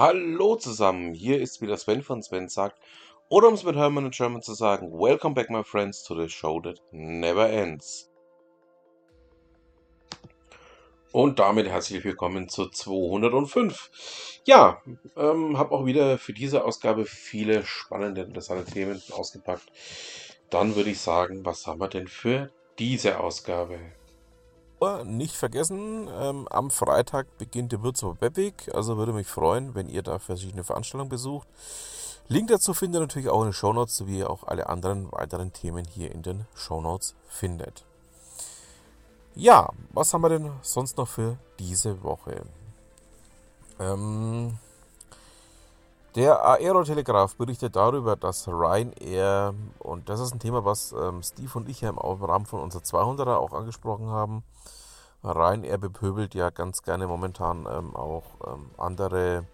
[0.00, 2.80] Hallo zusammen, hier ist wieder Sven von Sven sagt,
[3.28, 6.26] oder um es mit Hermann in German zu sagen, Welcome back my friends to the
[6.26, 8.10] show that never ends.
[11.12, 14.40] Und damit herzlich willkommen zu 205.
[14.46, 14.80] Ja,
[15.18, 19.70] ähm, habe auch wieder für diese Ausgabe viele spannende, interessante Themen ausgepackt.
[20.48, 23.78] Dann würde ich sagen, was haben wir denn für diese Ausgabe?
[25.04, 30.02] Nicht vergessen, ähm, am Freitag beginnt der Würzburg Webweg, also würde mich freuen, wenn ihr
[30.02, 31.46] da verschiedene Veranstaltungen besucht.
[32.28, 35.84] Link dazu findet ihr natürlich auch in den Shownotes, sowie auch alle anderen weiteren Themen
[35.84, 37.84] hier in den Shownotes findet.
[39.34, 42.42] Ja, was haben wir denn sonst noch für diese Woche?
[43.78, 44.58] Ähm,
[46.14, 51.68] der Aerotelegraph berichtet darüber, dass Ryanair, und das ist ein Thema, was ähm, Steve und
[51.68, 54.42] ich ja im Rahmen von unserer 200er auch angesprochen haben,
[55.22, 59.44] Ryanair bepöbelt ja ganz gerne momentan ähm, auch ähm, andere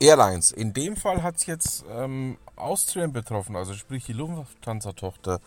[0.00, 0.52] Airlines.
[0.52, 5.40] In dem Fall hat es jetzt ähm, Austrian betroffen, also sprich die Lufthansa-Tochter.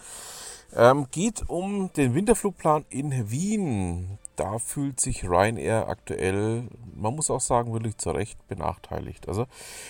[0.73, 4.17] Ähm, geht um den Winterflugplan in Wien.
[4.37, 9.27] Da fühlt sich Ryanair aktuell, man muss auch sagen, wirklich zu Recht benachteiligt.
[9.27, 9.47] Also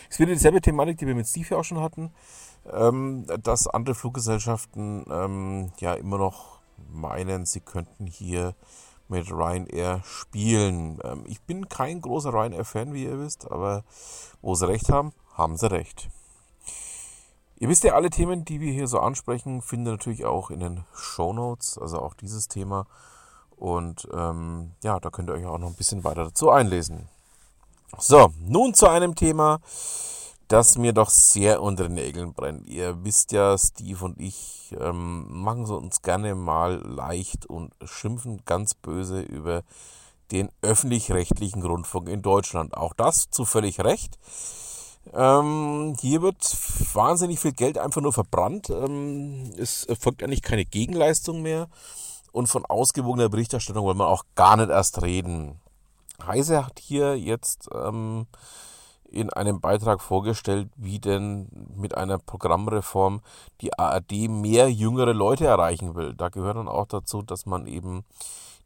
[0.09, 2.11] es wird dieselbe Thematik, die wir mit Steve auch schon hatten,
[2.71, 8.55] ähm, dass andere Fluggesellschaften ähm, ja immer noch meinen, sie könnten hier
[9.07, 10.99] mit Ryanair spielen.
[11.03, 13.83] Ähm, ich bin kein großer Ryanair-Fan, wie ihr wisst, aber
[14.41, 16.09] wo sie recht haben, haben sie recht.
[17.61, 20.61] Ihr wisst ja, alle Themen, die wir hier so ansprechen, findet ihr natürlich auch in
[20.61, 22.87] den Show Notes, also auch dieses Thema.
[23.51, 27.07] Und ähm, ja, da könnt ihr euch auch noch ein bisschen weiter dazu einlesen.
[27.99, 29.59] So, nun zu einem Thema,
[30.47, 32.67] das mir doch sehr unter den Nägeln brennt.
[32.67, 38.41] Ihr wisst ja, Steve und ich ähm, machen so uns gerne mal leicht und schimpfen
[38.43, 39.61] ganz böse über
[40.31, 42.75] den öffentlich-rechtlichen Rundfunk in Deutschland.
[42.75, 44.17] Auch das zu völlig recht.
[45.13, 46.43] Ähm, hier wird
[46.93, 48.69] wahnsinnig viel Geld einfach nur verbrannt.
[48.69, 51.67] Ähm, es folgt eigentlich keine Gegenleistung mehr.
[52.31, 55.59] Und von ausgewogener Berichterstattung wollen wir auch gar nicht erst reden.
[56.25, 58.27] Heise hat hier jetzt ähm,
[59.09, 63.21] in einem Beitrag vorgestellt, wie denn mit einer Programmreform
[63.59, 66.13] die ARD mehr jüngere Leute erreichen will.
[66.13, 68.05] Da gehört dann auch dazu, dass man eben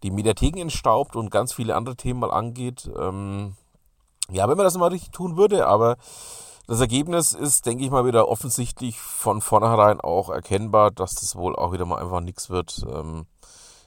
[0.04, 2.90] die Mediatheken entstaubt und ganz viele andere Themen mal angeht.
[2.98, 3.56] Ähm,
[4.32, 5.98] ja, wenn man das mal richtig tun würde, aber
[6.68, 11.56] das Ergebnis ist, denke ich mal, wieder offensichtlich von vornherein auch erkennbar, dass das wohl
[11.56, 12.84] auch wieder mal einfach nichts wird.
[12.90, 13.28] Ähm,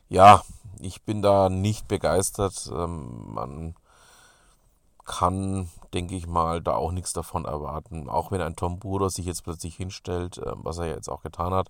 [0.09, 0.43] ja,
[0.81, 2.71] ich bin da nicht begeistert.
[2.73, 3.75] Ähm, man
[5.05, 8.09] kann, denke ich mal, da auch nichts davon erwarten.
[8.09, 11.53] Auch wenn ein Tom Buro sich jetzt plötzlich hinstellt, äh, was er jetzt auch getan
[11.53, 11.69] hat,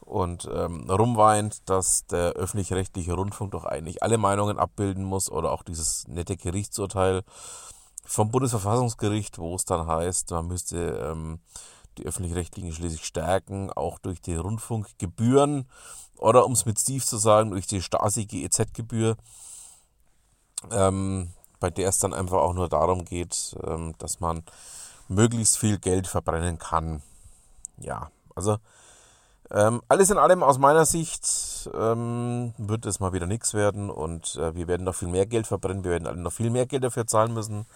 [0.00, 5.62] und ähm, rumweint, dass der öffentlich-rechtliche Rundfunk doch eigentlich alle Meinungen abbilden muss oder auch
[5.62, 7.22] dieses nette Gerichtsurteil
[8.04, 11.40] vom Bundesverfassungsgericht, wo es dann heißt, man müsste ähm,
[11.98, 15.68] die öffentlich-rechtlichen schließlich stärken, auch durch die Rundfunkgebühren
[16.16, 19.16] oder um es mit Steve zu sagen, durch die Stasi-GEZ-Gebühr,
[20.70, 24.42] ähm, bei der es dann einfach auch nur darum geht, ähm, dass man
[25.08, 27.02] möglichst viel Geld verbrennen kann.
[27.78, 28.58] Ja, also
[29.50, 31.24] ähm, alles in allem aus meiner Sicht
[31.74, 35.46] ähm, wird es mal wieder nichts werden und äh, wir werden noch viel mehr Geld
[35.46, 37.66] verbrennen, wir werden alle noch viel mehr Geld dafür zahlen müssen.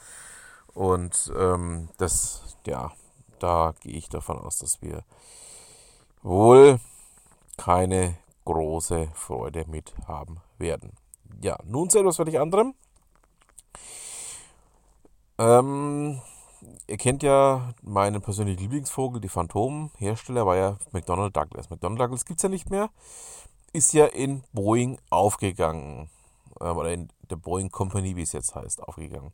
[0.75, 2.93] Und ähm, das, ja,
[3.39, 5.05] da gehe ich davon aus, dass wir
[6.23, 6.81] wohl
[7.57, 10.93] keine große Freude mit haben werden.
[11.43, 12.75] Ja, nun zu etwas völlig anderem.
[15.39, 16.21] Ähm,
[16.87, 19.91] ihr kennt ja meinen persönlichen Lieblingsvogel, die Phantom.
[19.99, 21.71] Hersteller war ja McDonnell Douglas.
[21.71, 22.91] McDonnell Douglas gibt es ja nicht mehr.
[23.75, 26.09] Ist ja in Boeing aufgegangen.
[26.61, 29.33] Äh, oder in der Boeing Company, wie es jetzt heißt, aufgegangen.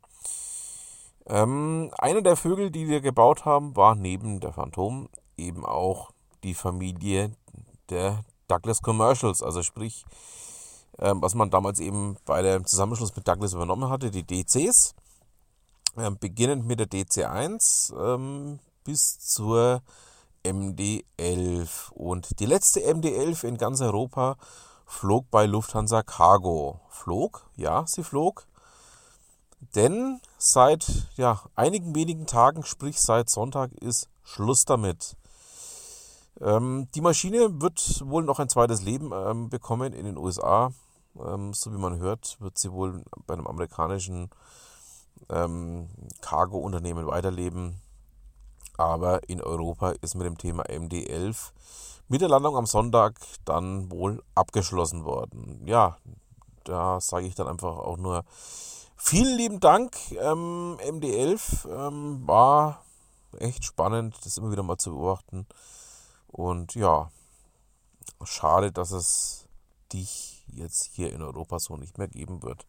[1.27, 6.09] Ähm, einer der Vögel, die wir gebaut haben, war neben der Phantom eben auch
[6.43, 7.31] die Familie
[7.91, 10.05] der Douglas Commercials, also sprich,
[10.97, 14.95] ähm, was man damals eben bei dem Zusammenschluss mit Douglas übernommen hatte, die DCs,
[15.97, 19.83] äh, beginnend mit der DC1 ähm, bis zur
[20.43, 21.91] MD11.
[21.91, 24.37] Und die letzte MD11 in ganz Europa
[24.85, 26.81] flog bei Lufthansa Cargo.
[26.89, 27.49] Flog?
[27.55, 28.45] Ja, sie flog.
[29.75, 35.15] Denn seit ja, einigen wenigen Tagen, sprich seit Sonntag, ist Schluss damit.
[36.39, 40.71] Ähm, die Maschine wird wohl noch ein zweites Leben ähm, bekommen in den USA.
[41.19, 44.29] Ähm, so wie man hört, wird sie wohl bei einem amerikanischen
[45.29, 45.89] ähm,
[46.21, 47.79] Cargo-Unternehmen weiterleben.
[48.77, 51.51] Aber in Europa ist mit dem Thema MD11
[52.07, 53.15] mit der Landung am Sonntag
[53.45, 55.61] dann wohl abgeschlossen worden.
[55.65, 55.97] Ja,
[56.65, 58.25] da sage ich dann einfach auch nur
[58.97, 59.95] vielen lieben Dank.
[60.11, 62.83] Ähm, MD11 ähm, war
[63.39, 65.47] echt spannend, das immer wieder mal zu beobachten.
[66.27, 67.09] Und ja,
[68.23, 69.45] schade, dass es
[69.93, 72.65] dich jetzt hier in Europa so nicht mehr geben wird.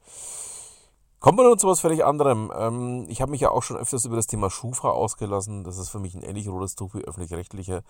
[1.23, 2.53] Kommen wir nun zu was völlig anderem.
[2.53, 5.63] Ähm, ich habe mich ja auch schon öfters über das Thema Schufa ausgelassen.
[5.63, 7.85] Das ist für mich ein ähnlich rotes Tuch wie öffentlich-rechtliche.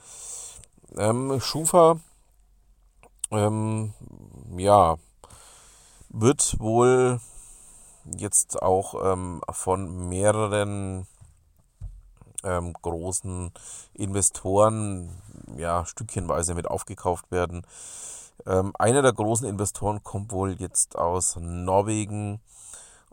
[0.99, 1.97] Ähm, Schufa,
[3.31, 3.95] ähm,
[4.59, 4.97] ja,
[6.11, 7.21] wird wohl
[8.05, 11.07] jetzt auch ähm, von mehreren
[12.45, 13.51] ähm, großen
[13.95, 15.09] Investoren
[15.57, 17.67] ja stückchenweise mit aufgekauft werden.
[18.45, 22.43] Ähm, einer der großen Investoren kommt wohl jetzt aus Norwegen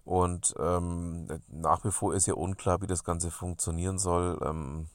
[0.09, 4.87] und ähm, nach wie vor ist ja unklar, wie das Ganze funktionieren soll ähm,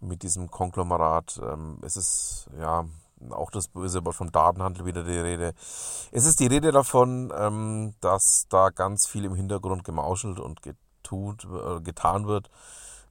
[0.00, 1.38] mit diesem Konglomerat.
[1.42, 2.86] Ähm, es ist ja
[3.28, 5.52] auch das böse Wort vom Datenhandel wieder die Rede.
[6.10, 11.44] Es ist die Rede davon, ähm, dass da ganz viel im Hintergrund gemauschelt und getut,
[11.44, 12.48] äh, getan wird,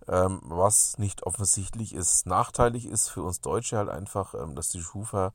[0.07, 2.25] ähm, was nicht offensichtlich ist.
[2.25, 5.31] Nachteilig ist für uns Deutsche halt einfach, ähm, dass die Schufa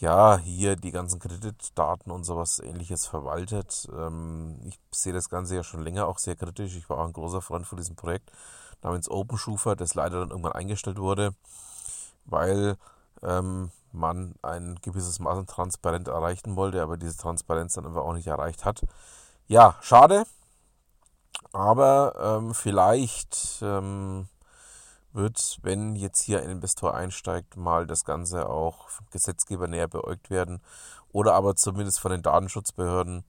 [0.00, 3.88] ja hier die ganzen Kreditdaten und sowas ähnliches verwaltet.
[3.92, 6.76] Ähm, ich sehe das Ganze ja schon länger auch sehr kritisch.
[6.76, 8.30] Ich war auch ein großer Freund von diesem Projekt
[8.82, 11.34] namens OpenSchufa, das leider dann irgendwann eingestellt wurde,
[12.24, 12.76] weil
[13.22, 18.14] ähm, man ein gewisses Maß an Transparenz erreichen wollte, aber diese Transparenz dann einfach auch
[18.14, 18.82] nicht erreicht hat.
[19.48, 20.24] Ja, schade,
[21.52, 24.28] aber ähm, vielleicht ähm,
[25.18, 30.30] wird, wenn jetzt hier ein Investor einsteigt, mal das Ganze auch vom Gesetzgeber näher beäugt
[30.30, 30.62] werden
[31.12, 33.24] oder aber zumindest von den Datenschutzbehörden,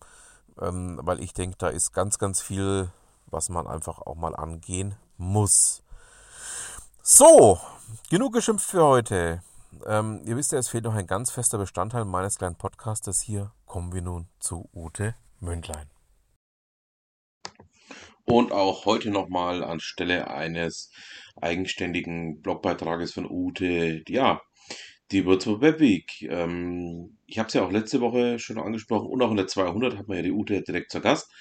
[0.62, 2.90] ähm, weil ich denke, da ist ganz, ganz viel,
[3.28, 5.84] was man einfach auch mal angehen muss.
[7.02, 7.60] So,
[8.10, 9.44] genug geschimpft für heute.
[9.86, 13.22] Ähm, ihr wisst ja, es fehlt noch ein ganz fester Bestandteil meines kleinen Podcastes.
[13.22, 15.99] Hier kommen wir nun zu Ute Mündlein.
[18.30, 20.92] Und auch heute nochmal anstelle eines
[21.42, 24.40] eigenständigen Blogbeitrages von Ute, ja,
[25.12, 26.22] die Virtual Web Week.
[26.30, 29.98] Ähm, ich habe es ja auch letzte Woche schon angesprochen und auch in der 200
[29.98, 31.32] hat man ja die Ute direkt zur Gast.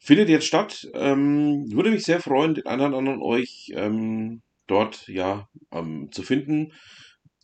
[0.00, 0.88] Findet jetzt statt.
[0.94, 6.24] Ähm, würde mich sehr freuen, den einen oder anderen euch ähm, dort ja ähm, zu
[6.24, 6.72] finden,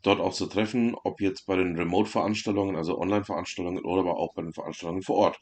[0.03, 4.43] dort auch zu treffen, ob jetzt bei den Remote-Veranstaltungen, also Online-Veranstaltungen oder aber auch bei
[4.43, 5.39] den Veranstaltungen vor Ort.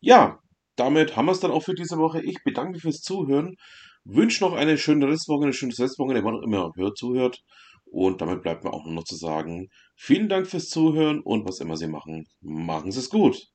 [0.00, 0.40] Ja,
[0.76, 2.22] damit haben wir es dann auch für diese Woche.
[2.22, 3.56] Ich bedanke mich fürs Zuhören.
[4.04, 7.42] Wünsche noch eine schöne Restwoche, eine schöne Restwoche, der man immer hört, zuhört.
[7.84, 11.60] Und damit bleibt mir auch nur noch zu sagen, vielen Dank fürs Zuhören und was
[11.60, 13.48] immer Sie machen, machen Sie es gut.